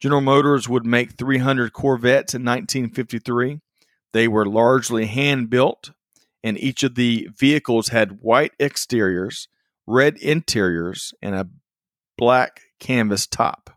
General 0.00 0.22
Motors 0.22 0.68
would 0.68 0.86
make 0.86 1.18
300 1.18 1.72
Corvettes 1.72 2.34
in 2.34 2.42
1953. 2.42 3.60
They 4.12 4.28
were 4.28 4.46
largely 4.46 5.06
hand 5.06 5.50
built, 5.50 5.90
and 6.42 6.58
each 6.58 6.82
of 6.82 6.94
the 6.94 7.28
vehicles 7.36 7.88
had 7.88 8.20
white 8.20 8.52
exteriors, 8.58 9.48
red 9.86 10.16
interiors, 10.16 11.12
and 11.20 11.34
a 11.34 11.48
black 12.16 12.62
canvas 12.78 13.26
top. 13.26 13.70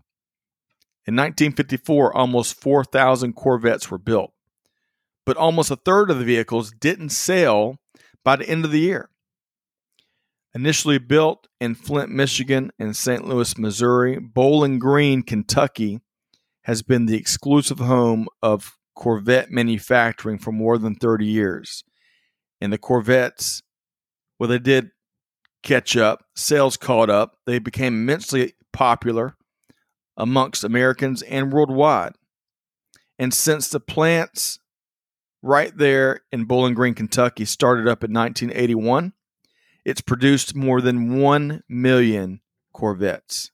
In 1.06 1.16
1954, 1.16 2.16
almost 2.16 2.60
4,000 2.62 3.34
Corvettes 3.34 3.92
were 3.92 3.98
built, 3.98 4.32
but 5.26 5.36
almost 5.36 5.70
a 5.70 5.76
third 5.76 6.10
of 6.10 6.20
the 6.20 6.26
vehicles 6.26 6.72
didn't 6.72 7.10
sell 7.10 7.80
by 8.24 8.38
the 8.38 8.48
end 8.48 8.64
of 8.64 8.72
the 8.72 8.80
year. 8.80 9.10
Initially 10.56 11.00
built 11.00 11.48
in 11.60 11.74
Flint, 11.74 12.12
Michigan 12.12 12.72
and 12.78 12.96
St. 12.96 13.28
Louis, 13.28 13.58
Missouri, 13.58 14.20
Bowling 14.20 14.78
Green, 14.78 15.24
Kentucky 15.24 16.00
has 16.64 16.82
been 16.84 17.08
the 17.08 17.18
exclusive 17.18 17.80
home 17.80 18.28
of 18.42 18.78
Corvette 18.96 19.50
manufacturing 19.50 20.38
for 20.38 20.52
more 20.52 20.78
than 20.78 20.96
30 20.96 21.26
years. 21.26 21.84
And 22.62 22.72
the 22.72 22.78
Corvettes, 22.78 23.64
well, 24.40 24.48
they 24.48 24.60
did 24.60 24.92
catch 25.64 25.98
up, 25.98 26.24
sales 26.36 26.78
caught 26.78 27.10
up, 27.10 27.38
they 27.46 27.58
became 27.60 27.96
immensely 27.96 28.54
popular 28.72 29.36
amongst 30.16 30.64
Americans 30.64 31.24
and 31.24 31.52
worldwide. 31.52 32.14
And 33.18 33.34
since 33.34 33.70
the 33.70 33.80
plants 33.80 34.60
right 35.42 35.76
there 35.76 36.22
in 36.32 36.46
Bowling 36.46 36.74
Green, 36.74 36.94
Kentucky 36.94 37.46
started 37.46 37.88
up 37.88 38.04
in 38.04 38.14
1981, 38.14 39.14
it's 39.86 40.02
produced 40.02 40.56
more 40.56 40.82
than 40.82 41.20
1 41.20 41.64
million 41.68 42.42
Corvettes. 42.74 43.52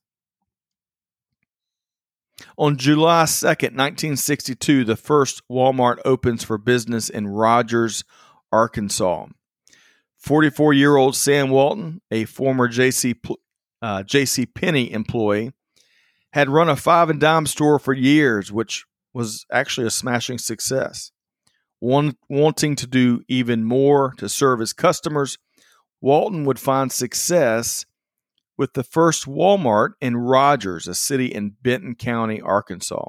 On 2.58 2.78
July 2.78 3.24
2nd, 3.24 3.76
1962, 3.76 4.86
the 4.86 4.96
first 4.96 5.42
Walmart 5.50 5.98
opens 6.06 6.44
for 6.44 6.58
business 6.58 7.10
in 7.10 7.28
Rogers, 7.28 8.04
Arkansas. 8.52 9.28
44 10.18 10.74
year 10.74 10.98
old 10.98 11.16
Sam 11.16 11.50
Walton, 11.50 12.02
a 12.12 12.26
former 12.26 12.68
JC, 12.68 13.18
uh, 13.82 14.04
JC 14.04 14.48
Penney 14.54 14.92
employee, 14.92 15.52
had 16.34 16.50
run 16.50 16.70
a 16.70 16.76
five 16.76 17.10
and 17.10 17.20
dime 17.20 17.46
store 17.46 17.80
for 17.80 17.94
years, 17.94 18.52
which 18.52 18.86
was 19.14 19.46
actually 19.52 19.88
a 19.88 19.92
smashing 19.92 20.38
success. 20.38 21.12
One, 21.80 22.18
wanting 22.30 22.76
to 22.76 22.88
do 22.88 23.22
even 23.30 23.64
more 23.64 24.14
to 24.18 24.28
serve 24.28 24.60
his 24.60 24.74
customers, 24.74 25.38
Walton 26.02 26.46
would 26.46 26.60
find 26.60 26.92
success 26.92 27.86
with 28.58 28.74
the 28.74 28.84
first 28.84 29.26
Walmart 29.26 29.92
in 30.02 30.18
Rogers, 30.18 30.88
a 30.88 30.96
city 30.96 31.28
in 31.28 31.56
Benton 31.62 31.96
County, 31.96 32.42
Arkansas. 32.42 33.06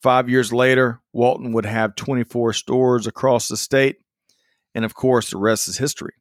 Five 0.00 0.28
years 0.28 0.52
later, 0.52 1.00
Walton 1.12 1.52
would 1.52 1.66
have 1.66 1.94
24 1.94 2.52
stores 2.52 3.06
across 3.06 3.48
the 3.48 3.56
state, 3.56 3.98
and 4.74 4.84
of 4.84 4.94
course, 4.94 5.30
the 5.30 5.36
rest 5.36 5.68
is 5.68 5.78
history. 5.78 6.14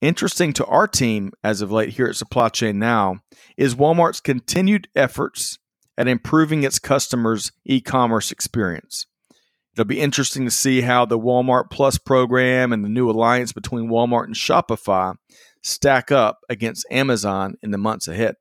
Interesting 0.00 0.52
to 0.54 0.64
our 0.66 0.88
team 0.88 1.32
as 1.44 1.60
of 1.60 1.70
late 1.70 1.90
here 1.90 2.06
at 2.06 2.16
Supply 2.16 2.48
Chain 2.48 2.78
Now 2.78 3.20
is 3.56 3.74
Walmart's 3.74 4.20
continued 4.20 4.88
efforts 4.96 5.58
at 5.98 6.08
improving 6.08 6.62
its 6.62 6.78
customers' 6.78 7.52
e 7.66 7.80
commerce 7.80 8.32
experience. 8.32 9.06
It'll 9.72 9.84
be 9.84 10.00
interesting 10.00 10.44
to 10.44 10.50
see 10.50 10.80
how 10.80 11.04
the 11.04 11.18
Walmart 11.18 11.70
Plus 11.70 11.96
program 11.96 12.72
and 12.72 12.84
the 12.84 12.88
new 12.88 13.08
alliance 13.08 13.52
between 13.52 13.88
Walmart 13.88 14.24
and 14.24 14.34
Shopify 14.34 15.14
stack 15.62 16.10
up 16.10 16.40
against 16.48 16.86
Amazon 16.90 17.54
in 17.62 17.70
the 17.70 17.78
months 17.78 18.08
ahead. 18.08 18.36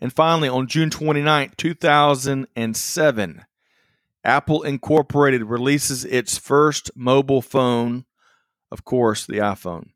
And 0.00 0.12
finally, 0.12 0.48
on 0.48 0.66
June 0.66 0.90
29, 0.90 1.52
2007, 1.56 3.44
Apple 4.22 4.62
Incorporated 4.62 5.44
releases 5.44 6.04
its 6.04 6.38
first 6.38 6.90
mobile 6.94 7.42
phone, 7.42 8.04
of 8.70 8.84
course, 8.84 9.26
the 9.26 9.38
iPhone. 9.38 9.90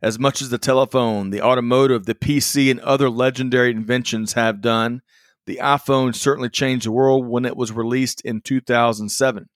As 0.00 0.18
much 0.18 0.40
as 0.40 0.50
the 0.50 0.58
telephone, 0.58 1.30
the 1.30 1.42
automotive, 1.42 2.06
the 2.06 2.14
PC, 2.14 2.70
and 2.70 2.78
other 2.80 3.10
legendary 3.10 3.70
inventions 3.70 4.34
have 4.34 4.60
done, 4.60 5.02
the 5.48 5.60
iPhone 5.62 6.14
certainly 6.14 6.50
changed 6.50 6.84
the 6.84 6.92
world 6.92 7.26
when 7.26 7.46
it 7.46 7.56
was 7.56 7.72
released 7.72 8.20
in 8.20 8.42
2007. 8.42 9.48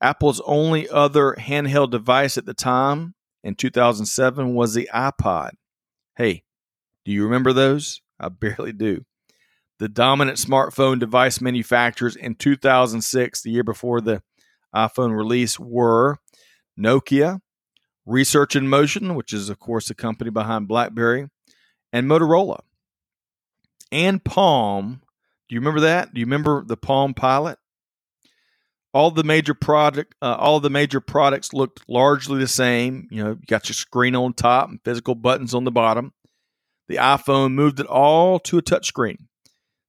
Apple's 0.00 0.40
only 0.44 0.88
other 0.88 1.36
handheld 1.38 1.92
device 1.92 2.36
at 2.36 2.46
the 2.46 2.52
time 2.52 3.14
in 3.44 3.54
2007 3.54 4.54
was 4.54 4.74
the 4.74 4.90
iPod. 4.92 5.50
Hey, 6.16 6.42
do 7.04 7.12
you 7.12 7.22
remember 7.22 7.52
those? 7.52 8.02
I 8.18 8.28
barely 8.40 8.72
do. 8.72 9.04
The 9.78 9.88
dominant 9.88 10.38
smartphone 10.38 10.98
device 10.98 11.40
manufacturers 11.40 12.16
in 12.16 12.34
2006, 12.34 13.42
the 13.42 13.52
year 13.52 13.62
before 13.62 14.00
the 14.00 14.20
iPhone 14.74 15.16
release, 15.16 15.60
were 15.60 16.18
Nokia, 16.76 17.38
Research 18.04 18.56
in 18.56 18.66
Motion, 18.66 19.14
which 19.14 19.32
is, 19.32 19.48
of 19.48 19.60
course, 19.60 19.86
the 19.86 19.94
company 19.94 20.30
behind 20.30 20.66
Blackberry, 20.66 21.28
and 21.92 22.08
Motorola 22.08 22.62
and 23.92 24.22
Palm. 24.22 25.00
Do 25.48 25.54
you 25.54 25.60
remember 25.60 25.80
that? 25.80 26.12
Do 26.12 26.20
you 26.20 26.26
remember 26.26 26.64
the 26.64 26.76
Palm 26.76 27.14
Pilot? 27.14 27.58
All 28.94 29.10
the 29.10 29.24
major 29.24 29.54
product, 29.54 30.14
uh, 30.22 30.36
all 30.38 30.60
the 30.60 30.70
major 30.70 31.00
products 31.00 31.52
looked 31.52 31.84
largely 31.88 32.40
the 32.40 32.48
same. 32.48 33.06
You 33.10 33.22
know, 33.22 33.30
you 33.30 33.46
got 33.46 33.68
your 33.68 33.74
screen 33.74 34.16
on 34.16 34.32
top 34.32 34.70
and 34.70 34.80
physical 34.82 35.14
buttons 35.14 35.54
on 35.54 35.64
the 35.64 35.70
bottom. 35.70 36.12
The 36.88 36.96
iPhone 36.96 37.52
moved 37.52 37.80
it 37.80 37.86
all 37.86 38.38
to 38.40 38.58
a 38.58 38.62
touchscreen, 38.62 39.26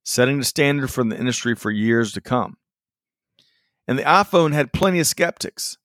setting 0.04 0.38
the 0.38 0.44
standard 0.44 0.90
for 0.90 1.02
the 1.02 1.18
industry 1.18 1.54
for 1.54 1.70
years 1.70 2.12
to 2.12 2.20
come. 2.20 2.58
And 3.88 3.98
the 3.98 4.02
iPhone 4.04 4.52
had 4.52 4.72
plenty 4.72 5.00
of 5.00 5.06
skeptics. 5.06 5.78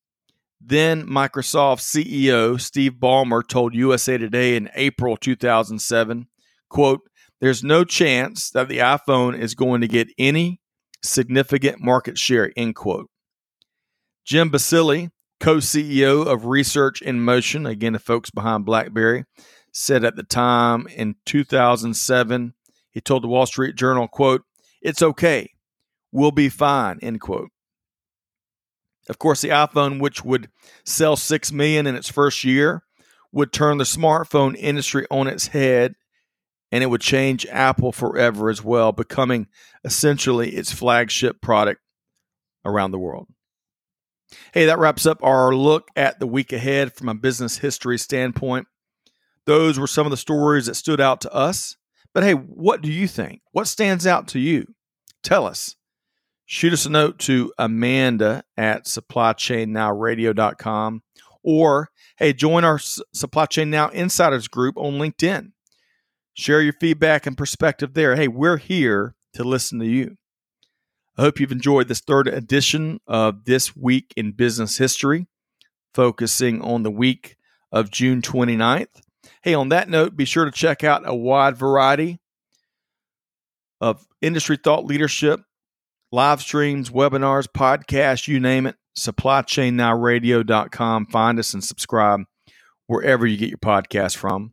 Then 0.60 1.08
Microsoft 1.08 1.82
CEO 1.82 2.60
Steve 2.60 2.93
Ballmer 2.93 3.47
told 3.47 3.73
USA 3.73 4.17
Today 4.17 4.56
in 4.56 4.69
April 4.75 5.15
2007, 5.15 6.28
quote, 6.69 7.01
there's 7.45 7.63
no 7.63 7.84
chance 7.84 8.49
that 8.49 8.69
the 8.69 8.79
iPhone 8.79 9.38
is 9.38 9.53
going 9.53 9.79
to 9.81 9.88
get 9.88 10.08
any 10.17 10.60
significant 11.03 11.79
market 11.79 12.17
share, 12.17 12.51
end 12.58 12.73
quote. 12.73 13.08
Jim 14.25 14.49
Balsillie, 14.49 15.12
co 15.39 15.58
CEO 15.58 16.25
of 16.25 16.47
Research 16.47 17.03
in 17.03 17.21
Motion, 17.21 17.67
again, 17.67 17.93
the 17.93 17.99
folks 17.99 18.31
behind 18.31 18.65
BlackBerry, 18.65 19.25
said 19.71 20.03
at 20.03 20.15
the 20.15 20.23
time 20.23 20.88
in 20.88 21.17
2007, 21.27 22.55
he 22.89 22.99
told 22.99 23.21
the 23.21 23.27
Wall 23.27 23.45
Street 23.45 23.75
Journal, 23.75 24.08
quote, 24.08 24.41
it's 24.81 25.03
okay. 25.03 25.51
We'll 26.12 26.31
be 26.31 26.49
fine, 26.49 26.97
end 27.03 27.21
quote. 27.21 27.51
Of 29.08 29.19
course, 29.19 29.41
the 29.41 29.49
iPhone, 29.49 29.99
which 29.99 30.25
would 30.25 30.49
sell 30.84 31.15
6 31.15 31.51
million 31.51 31.86
in 31.86 31.93
its 31.93 32.10
first 32.10 32.43
year, 32.43 32.81
would 33.31 33.53
turn 33.53 33.77
the 33.77 33.84
smartphone 33.84 34.55
industry 34.58 35.05
on 35.12 35.27
its 35.27 35.49
head 35.49 35.93
and 36.75 36.83
it 36.83 36.88
would 36.88 36.99
change 36.99 37.47
Apple 37.51 37.93
forever 37.93 38.49
as 38.49 38.61
well, 38.61 38.91
becoming 38.91 39.47
essentially 39.85 40.49
its 40.49 40.73
flagship 40.73 41.39
product 41.39 41.79
around 42.65 42.91
the 42.91 42.99
world. 42.99 43.29
Hey, 44.53 44.65
that 44.65 44.77
wraps 44.77 45.05
up 45.05 45.23
our 45.23 45.55
look 45.55 45.88
at 45.95 46.19
the 46.19 46.27
week 46.27 46.51
ahead 46.51 46.93
from 46.93 47.07
a 47.07 47.15
business 47.15 47.59
history 47.59 47.97
standpoint. 47.97 48.67
Those 49.45 49.79
were 49.79 49.88
some 49.88 50.05
of 50.05 50.11
the 50.11 50.17
stories 50.17 50.65
that 50.65 50.75
stood 50.75 50.99
out 50.99 51.21
to 51.21 51.33
us. 51.33 51.77
But 52.13 52.23
hey, 52.23 52.33
what 52.33 52.81
do 52.81 52.91
you 52.91 53.07
think? 53.07 53.39
What 53.53 53.69
stands 53.69 54.05
out 54.05 54.27
to 54.29 54.39
you? 54.39 54.65
Tell 55.23 55.45
us. 55.45 55.77
Shoot 56.45 56.73
us 56.73 56.85
a 56.85 56.89
note 56.89 57.19
to 57.19 57.53
Amanda 57.57 58.43
at 58.57 58.83
supplychainnowradio.com 58.83 61.03
or 61.41 61.89
hey, 62.17 62.33
join 62.33 62.65
our 62.65 62.79
Supply 62.79 63.45
Chain 63.45 63.69
Now 63.69 63.88
Insiders 63.88 64.49
group 64.49 64.75
on 64.75 64.95
LinkedIn. 64.95 65.53
Share 66.38 66.62
your 66.62 66.74
feedback 66.74 67.26
and 67.26 67.38
perspective 67.38 67.93
there. 67.93 68.17
Hey, 68.17 68.28
we're 68.28 68.58
here 68.58 69.15
to 69.34 69.45
listen 69.45 69.80
to 69.80 69.86
you. 69.86 70.17
I 71.17 71.21
hope 71.21 71.39
you've 71.39 71.54
enjoyed 71.54 71.88
this 71.88 72.02
third 72.02 72.28
edition 72.28 73.00
of 73.08 73.45
This 73.45 73.74
Week 73.74 74.13
in 74.17 74.34
Business 74.34 74.78
History, 74.78 75.28
focusing 75.93 76.62
on 76.62 76.84
the 76.84 76.91
week 76.91 77.38
of 77.71 77.89
June 77.89 78.21
29th. 78.21 79.02
Hey, 79.43 79.54
on 79.54 79.69
that 79.69 79.88
note, 79.88 80.17
be 80.17 80.26
sure 80.26 80.43
to 80.43 80.52
check 80.52 80.84
out 80.84 81.08
a 81.08 81.15
wide 81.15 81.56
variety 81.56 82.19
of 83.80 84.06
industry 84.21 84.58
thought 84.62 84.84
leadership, 84.84 85.39
live 86.12 86.41
streams, 86.41 86.89
webinars, 86.89 87.48
podcasts, 87.48 88.28
you 88.28 88.41
name 88.41 88.67
it. 88.67 88.76
SupplyChainNowRadio.com. 88.98 91.06
Find 91.06 91.39
us 91.39 91.54
and 91.54 91.63
subscribe 91.63 92.24
wherever 92.88 93.26
you 93.26 93.38
get 93.38 93.50
your 93.50 93.58
podcast 93.58 94.17
from. 94.17 94.52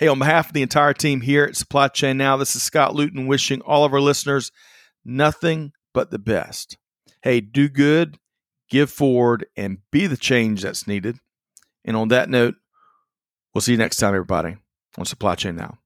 Hey, 0.00 0.08
on 0.08 0.18
behalf 0.18 0.46
of 0.46 0.52
the 0.54 0.62
entire 0.62 0.94
team 0.94 1.20
here 1.20 1.44
at 1.44 1.56
Supply 1.56 1.88
Chain 1.88 2.16
Now, 2.16 2.38
this 2.38 2.56
is 2.56 2.62
Scott 2.62 2.94
Luton 2.94 3.26
wishing 3.26 3.60
all 3.60 3.84
of 3.84 3.92
our 3.92 4.00
listeners 4.00 4.50
nothing 5.04 5.72
but 5.92 6.10
the 6.10 6.18
best. 6.18 6.78
Hey, 7.22 7.42
do 7.42 7.68
good, 7.68 8.16
give 8.70 8.90
forward, 8.90 9.44
and 9.58 9.80
be 9.92 10.06
the 10.06 10.16
change 10.16 10.62
that's 10.62 10.86
needed. 10.86 11.18
And 11.84 11.98
on 11.98 12.08
that 12.08 12.30
note, 12.30 12.54
we'll 13.52 13.60
see 13.60 13.72
you 13.72 13.78
next 13.78 13.98
time, 13.98 14.14
everybody, 14.14 14.56
on 14.96 15.04
Supply 15.04 15.34
Chain 15.34 15.56
Now. 15.56 15.76